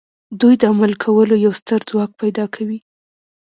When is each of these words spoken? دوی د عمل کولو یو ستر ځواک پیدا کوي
دوی 0.39 0.53
د 0.61 0.63
عمل 0.71 0.91
کولو 1.03 1.33
یو 1.45 1.53
ستر 1.61 1.79
ځواک 1.89 2.11
پیدا 2.21 2.45
کوي 2.55 2.79